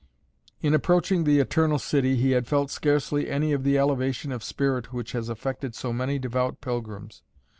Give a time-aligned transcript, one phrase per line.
[0.63, 4.91] In approaching the Eternal City he had felt scarcely any of the elevation of spirit
[4.91, 7.21] which has affected so many devout pilgrims.